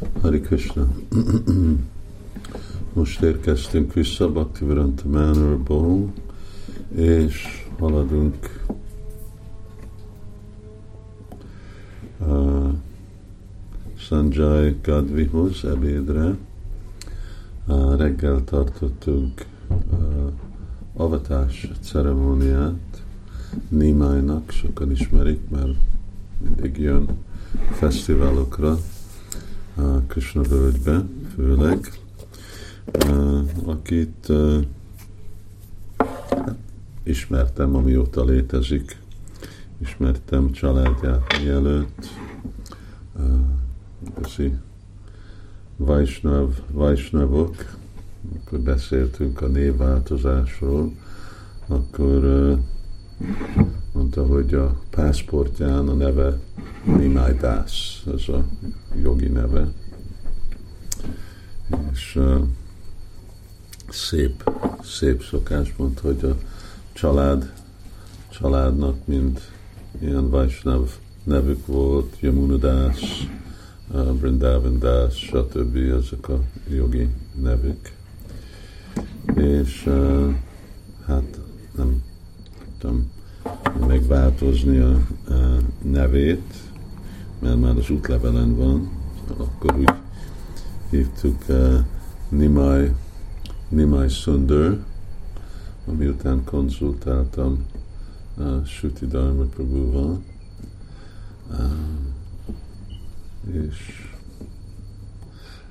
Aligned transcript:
Hari 0.00 0.40
Krishna. 0.40 0.88
Most 2.92 3.22
érkeztünk 3.22 3.92
vissza 3.92 4.32
Bhaktivedanta 4.32 5.08
Manorból, 5.08 6.12
és 6.94 7.66
haladunk 7.78 8.64
uh, 12.18 12.68
Sanjay 13.96 14.76
Gadvihoz 14.82 15.64
ebédre. 15.64 16.36
Uh, 17.66 17.96
reggel 17.96 18.44
tartottunk 18.44 19.46
uh, 19.68 20.32
avatás 20.94 21.70
ceremóniát 21.80 23.02
Nimájnak, 23.68 24.50
sokan 24.50 24.90
ismerik, 24.90 25.48
mert 25.48 25.76
mindig 26.38 26.78
jön 26.78 27.08
fesztiválokra, 27.70 28.78
a 29.74 30.00
Krishna 30.06 30.42
völgybe 30.42 31.04
főleg, 31.34 31.90
akit 33.64 34.32
ismertem, 37.02 37.74
amióta 37.74 38.24
létezik, 38.24 38.98
ismertem 39.78 40.52
családját 40.52 41.42
mielőtt, 41.42 42.08
igazi 44.16 44.54
Vaisnav, 45.76 46.58
Vaisnavok, 46.70 47.54
akkor 48.36 48.58
beszéltünk 48.58 49.40
a 49.40 49.46
névváltozásról, 49.46 50.92
akkor 51.66 52.20
mondta, 53.92 54.26
hogy 54.26 54.54
a 54.54 54.78
pászportján 54.90 55.88
a 55.88 55.94
neve 55.94 56.38
Nimai 56.84 57.34
Das, 57.34 58.02
ez 58.14 58.28
a 58.28 58.44
jogi 59.02 59.28
neve. 59.28 59.68
És 61.92 62.16
uh, 62.16 62.42
szép, 63.88 64.50
szép 64.82 65.22
szokás 65.22 65.74
mondta, 65.76 66.02
hogy 66.02 66.24
a 66.24 66.36
család, 66.92 67.52
családnak 68.28 69.06
mind 69.06 69.40
ilyen 69.98 70.30
Vaisnav 70.30 70.90
nevük 71.24 71.66
volt, 71.66 72.16
Yamuna 72.20 72.56
Das, 72.56 73.28
uh, 73.90 74.12
Brindavan 74.12 74.78
Das, 74.78 75.14
stb. 75.14 75.76
ezek 75.76 76.28
a 76.28 76.40
jogi 76.68 77.08
nevük. 77.40 77.92
És 79.34 79.86
uh, 79.86 80.34
hát 81.06 81.38
nem 81.76 82.02
tudom 82.78 83.10
megváltozni 83.86 84.78
a, 84.78 84.92
a 85.28 85.56
nevét, 85.82 86.69
mert 87.40 87.60
már 87.60 87.76
az 87.76 87.90
útlevelen 87.90 88.56
van, 88.56 88.90
akkor 89.36 89.76
úgy 89.78 89.90
hívtuk 90.90 91.44
uh, 91.48 91.78
Nimai, 92.28 92.92
Nimai 93.68 94.08
Sundar, 94.08 94.84
ami 95.86 96.06
után 96.06 96.44
konzultáltam 96.44 97.66
uh, 98.36 98.64
Suti 98.64 99.06
Dharma 99.06 99.44
Prabhuval, 99.44 100.22
uh, 101.50 101.70
és 103.52 104.08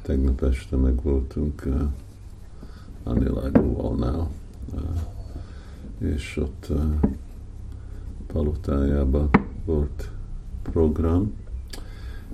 tegnap 0.02 0.42
este 0.42 0.76
meg 0.76 1.02
voltunk 1.02 1.64
uh, 1.66 1.82
Anilagóvalnál, 3.04 4.30
uh, 4.74 4.82
és 5.98 6.38
ott 6.38 6.68
uh, 6.70 6.84
palotájában 8.28 9.30
volt 9.66 10.12
program, 10.62 11.34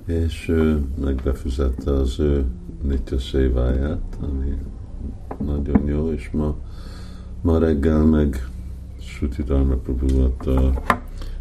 és 0.06 0.48
ő 0.48 0.84
megbefizette 1.00 1.90
az 1.90 2.20
ő 2.20 2.44
nitya 2.82 3.18
széváját, 3.18 4.18
ami 4.20 4.58
nagyon 5.44 5.86
jó, 5.86 6.12
és 6.12 6.30
ma, 6.32 6.56
ma 7.40 7.58
reggel 7.58 8.04
meg 8.04 8.48
Suti 9.00 9.42
Dharma 9.42 9.74
Prabhu 9.74 10.22
a 10.50 10.82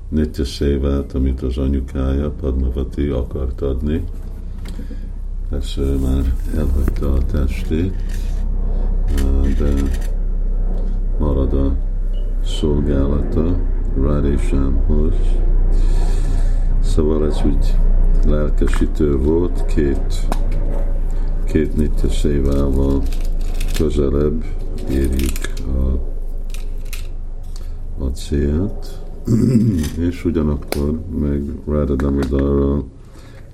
nitya 0.09 0.45
szévát, 0.45 1.13
amit 1.13 1.41
az 1.41 1.57
anyukája, 1.57 2.31
Padmavati 2.31 3.07
akart 3.07 3.61
adni. 3.61 4.03
Persze 5.49 5.81
ő 5.81 5.97
már 5.97 6.33
elhagyta 6.55 7.13
a 7.13 7.25
testét, 7.25 7.93
de 9.57 9.73
marad 11.19 11.53
a 11.53 11.75
szolgálata 12.43 13.59
Radésámhoz. 13.95 15.15
Szóval 16.81 17.25
ez 17.25 17.41
úgy 17.45 17.75
lelkesítő 18.25 19.17
volt, 19.17 19.65
két, 19.65 20.27
két 21.45 21.75
nitya 21.75 22.09
szévával 22.09 23.03
közelebb 23.77 24.43
érjük 24.89 25.53
a, 25.67 25.99
a 28.03 28.05
célt, 28.05 29.01
és 30.09 30.25
ugyanakkor 30.25 30.99
meg 31.19 31.43
Radha 31.67 31.95
Damodarral 31.95 32.85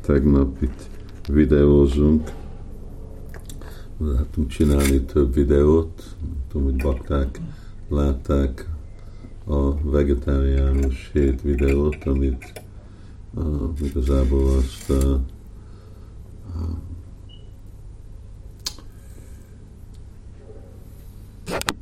tegnap 0.01 0.61
itt 0.61 0.89
videózunk, 1.27 2.31
lehetünk 3.97 4.47
csinálni 4.47 5.01
több 5.01 5.33
videót, 5.33 6.03
tudom, 6.51 6.63
hogy 6.63 6.75
bakták 6.75 7.39
látták 7.89 8.69
a 9.45 9.89
vegetáriánus 9.89 11.09
hét 11.13 11.41
videót, 11.41 12.03
amit 12.05 12.61
uh, 13.33 13.69
igazából 13.81 14.57
azt 14.57 14.89
uh, 14.89 15.19
uh, 16.55 16.77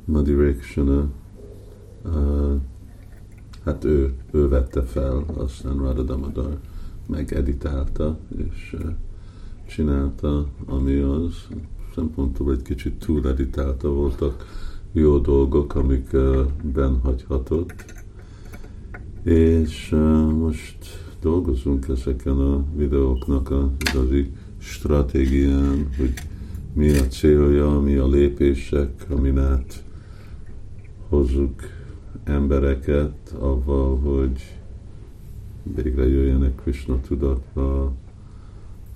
Madhurikshana 0.04 1.08
uh, 2.04 2.60
hát 3.64 3.84
ő, 3.84 4.14
ő 4.30 4.48
vette 4.48 4.82
fel, 4.82 5.24
aztán 5.36 5.78
Radha 5.78 6.02
Damadar 6.02 6.58
megeditálta, 7.06 8.18
és 8.36 8.76
uh, 8.78 8.90
csinálta, 9.66 10.46
ami 10.66 10.98
az 10.98 11.46
szempontból 11.94 12.52
egy 12.52 12.62
kicsit 12.62 12.98
túl 12.98 13.28
editálta 13.28 13.88
voltak 13.88 14.46
jó 14.92 15.18
dolgok, 15.18 15.74
amik 15.74 16.08
uh, 16.12 16.46
benhagyhatott. 16.62 17.84
És 19.22 19.92
uh, 19.92 20.30
most 20.32 21.09
dolgozunk 21.20 21.88
ezeken 21.88 22.38
a 22.38 22.64
videóknak 22.76 23.50
az 23.50 23.68
igazi 23.78 24.32
stratégián, 24.58 25.88
hogy 25.96 26.12
mi 26.72 26.98
a 26.98 27.06
célja, 27.06 27.80
mi 27.80 27.94
a 27.94 28.08
lépések, 28.08 29.06
amin 29.10 29.38
át 29.38 29.84
hozzuk 31.08 31.62
embereket 32.24 33.34
avval, 33.38 33.98
hogy 33.98 34.58
végre 35.62 36.08
jöjjenek 36.08 36.54
Krishna 36.54 37.00
tudatba, 37.00 37.92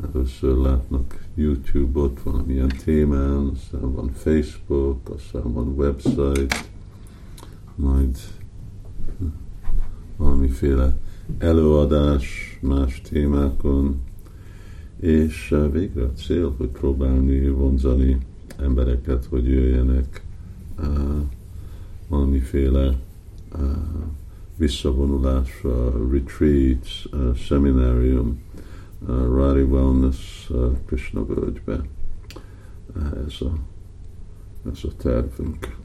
először 0.02 0.56
látnak 0.56 1.26
YouTube-ot 1.34 2.22
valamilyen 2.22 2.72
témán, 2.84 3.46
aztán 3.54 3.92
van 3.92 4.10
Facebook, 4.12 5.08
aztán 5.08 5.52
van 5.52 5.68
website, 5.68 6.64
majd 7.74 8.18
valamiféle 10.16 10.96
előadás 11.38 12.58
más 12.62 13.00
témákon, 13.00 14.02
és 15.00 15.54
végre 15.72 16.02
a 16.02 16.12
cél, 16.12 16.54
hogy 16.56 16.68
próbálni 16.68 17.48
vonzani 17.48 18.18
embereket, 18.58 19.24
hogy 19.24 19.48
jöjjenek 19.48 20.24
uh, 20.78 20.86
valamiféle 22.08 22.98
uh, 23.54 23.60
visszavonulásra, 24.56 26.08
retreats, 26.10 27.08
seminárium, 27.34 28.42
Rari 29.06 29.62
Wellness 29.62 30.50
Krishna 30.86 31.26
völgybe. 31.26 31.80
Ez 33.26 33.40
a, 33.40 33.52
ez 34.72 34.78
a 34.82 34.96
tervünk. 34.96 35.76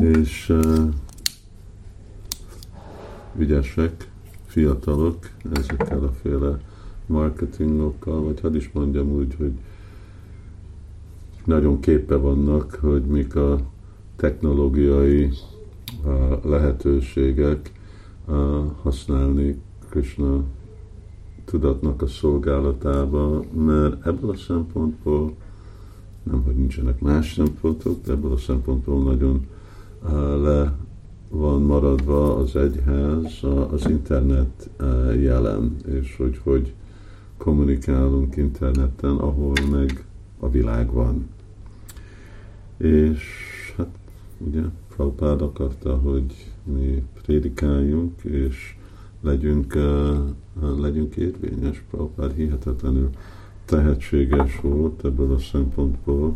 És 0.00 0.52
vigyesek, 3.34 4.10
fiatalok 4.46 5.30
ezekkel 5.52 6.04
a 6.04 6.12
féle 6.22 6.60
marketingokkal, 7.06 8.22
vagy 8.22 8.40
hadd 8.40 8.54
is 8.54 8.70
mondjam 8.72 9.10
úgy, 9.10 9.34
hogy 9.34 9.52
nagyon 11.44 11.80
képe 11.80 12.16
vannak, 12.16 12.78
hogy 12.80 13.02
mik 13.02 13.36
a 13.36 13.60
technológiai 14.16 15.30
uh, 16.04 16.44
lehetőségek 16.44 17.72
uh, 18.26 18.36
használni 18.82 19.60
Krishna 19.88 20.44
tudatnak 21.44 22.02
a 22.02 22.06
szolgálatába, 22.06 23.42
mert 23.52 24.06
ebből 24.06 24.30
a 24.30 24.36
szempontból, 24.36 25.34
nem 26.22 26.42
hogy 26.42 26.54
nincsenek 26.54 27.00
más 27.00 27.32
szempontok, 27.32 28.02
de 28.04 28.12
ebből 28.12 28.32
a 28.32 28.36
szempontból 28.36 29.02
nagyon 29.02 29.46
le 30.42 30.76
van 31.28 31.62
maradva 31.62 32.36
az 32.36 32.56
egyház 32.56 33.42
az 33.70 33.88
internet 33.88 34.70
uh, 34.80 35.22
jelen, 35.22 35.76
és 35.86 36.16
hogy 36.16 36.40
hogy 36.42 36.74
kommunikálunk 37.36 38.36
interneten, 38.36 39.16
ahol 39.16 39.52
meg 39.70 40.04
a 40.38 40.50
világ 40.50 40.92
van. 40.92 41.28
És 42.76 43.22
hát 43.76 43.88
ugye 44.38 44.62
Prabhupád 44.96 45.42
akarta, 45.42 45.96
hogy 45.96 46.52
mi 46.62 47.04
prédikáljunk, 47.22 48.22
és 48.22 48.76
legyünk, 49.20 49.74
uh, 49.74 50.80
legyünk 50.80 51.16
érvényes. 51.16 51.84
Prabhupád 51.90 52.32
hihetetlenül 52.34 53.10
tehetséges 53.64 54.60
volt 54.60 55.04
ebből 55.04 55.32
a 55.32 55.38
szempontból, 55.38 56.34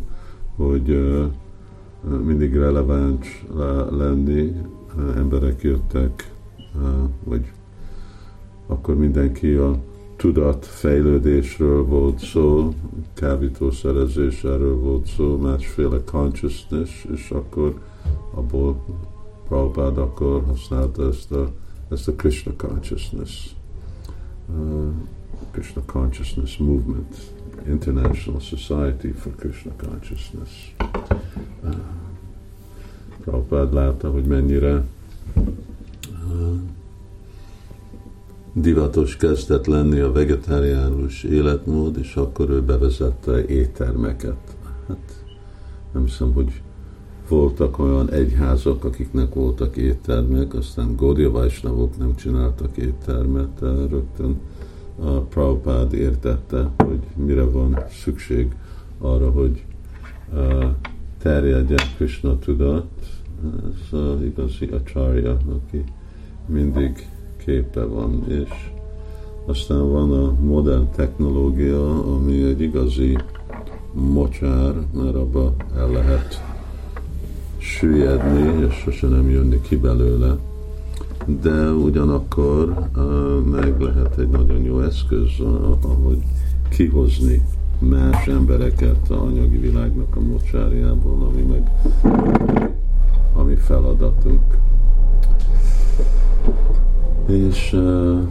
hogy 0.55 0.99
mindig 2.25 2.55
releváns 2.55 3.45
lenni, 3.91 4.55
emberek 5.15 5.61
jöttek, 5.61 6.31
vagy 7.23 7.51
akkor 8.67 8.95
mindenki 8.95 9.53
a 9.53 9.79
tudatfejlődésről 10.15 11.85
volt 11.85 12.19
szó, 12.19 12.73
kábítószerezés 13.13 14.43
erről 14.43 14.75
volt 14.75 15.05
szó, 15.05 15.37
másféle 15.37 16.03
consciousness, 16.03 17.05
és 17.13 17.31
akkor 17.31 17.79
abból 18.33 18.85
Prabhupád 19.47 19.97
akkor 19.97 20.43
használta 20.43 21.07
ezt 21.07 21.31
a, 21.31 21.51
ezt 21.89 22.07
a 22.07 22.13
Krishna 22.13 22.51
consciousness, 22.57 23.49
uh, 24.45 24.91
Krishna 25.51 25.81
consciousness 25.85 26.57
movement, 26.57 27.15
International 27.67 28.39
Society 28.39 29.07
for 29.07 29.35
Krishna 29.35 29.71
Consciousness. 29.77 30.75
Uh, 31.63 31.75
Prabhupád 33.23 33.73
látta, 33.73 34.09
hogy 34.09 34.23
mennyire 34.23 34.83
uh, 35.35 36.59
divatos 38.53 39.15
kezdett 39.15 39.65
lenni 39.65 39.99
a 39.99 40.11
vegetáriánus 40.11 41.23
életmód, 41.23 41.97
és 41.97 42.15
akkor 42.15 42.49
ő 42.49 42.61
bevezette 42.61 43.45
éttermeket. 43.45 44.57
Hát 44.87 45.23
nem 45.91 46.05
hiszem, 46.05 46.33
hogy 46.33 46.61
voltak 47.27 47.79
olyan 47.79 48.09
egyházak, 48.09 48.83
akiknek 48.83 49.33
voltak 49.33 49.75
éttermek, 49.75 50.53
aztán 50.53 50.95
Gaudiya 50.95 51.31
Vajsnavok 51.31 51.97
nem 51.97 52.15
csináltak 52.15 52.77
éttermet, 52.77 53.59
rögtön 53.89 54.39
a 54.99 55.11
Prabhupád 55.11 55.93
értette, 55.93 56.69
hogy 56.77 56.99
mire 57.15 57.43
van 57.43 57.83
szükség 58.03 58.55
arra, 58.99 59.31
hogy 59.31 59.63
terjedjen 61.21 61.79
Krishna 61.97 62.39
tudat. 62.39 62.85
Ez 63.43 63.99
az 63.99 64.21
igazi 64.21 64.65
acharya, 64.65 65.31
aki 65.31 65.83
mindig 66.45 67.07
képe 67.45 67.83
van, 67.83 68.23
és 68.27 68.71
aztán 69.45 69.91
van 69.91 70.11
a 70.11 70.33
modern 70.41 70.91
technológia, 70.95 72.13
ami 72.15 72.43
egy 72.43 72.61
igazi 72.61 73.17
mocsár, 73.93 74.73
mert 74.93 75.15
abba 75.15 75.55
el 75.75 75.91
lehet 75.91 76.43
süllyedni, 77.57 78.65
és 78.67 78.73
sose 78.73 79.07
nem 79.07 79.29
jönni 79.29 79.61
ki 79.61 79.75
belőle, 79.75 80.37
de 81.41 81.71
ugyanakkor 81.71 82.89
meg 83.51 83.81
lehet 83.81 84.17
egy 84.17 84.29
nagyon 84.29 84.61
jó 84.61 84.81
eszköz, 84.81 85.29
ahogy 85.81 86.23
kihozni 86.69 87.41
más 87.79 88.27
embereket 88.27 89.09
a 89.09 89.21
anyagi 89.21 89.57
világnak 89.57 90.15
a 90.15 90.19
mocsárjából, 90.19 91.23
ami 91.23 91.41
meg 91.41 91.71
ami 93.33 93.55
feladatunk. 93.55 94.57
És, 97.27 97.73
uh, 97.73 98.21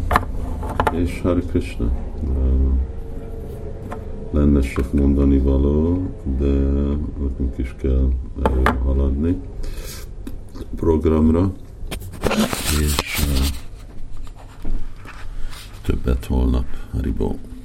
és 0.93 1.21
Hari 1.21 1.41
Krishna. 1.41 1.91
Uh, 2.23 2.73
lenne 4.31 4.63
sok 4.63 4.93
mondani 4.93 5.39
való, 5.39 6.03
de 6.39 6.53
nekünk 7.23 7.59
is 7.59 7.75
kell 7.79 8.09
haladni 8.85 9.41
programra, 10.77 11.53
és 12.81 13.27
uh, 13.27 13.47
többet 15.83 16.25
holnap, 16.25 16.67
Haribó. 16.93 17.39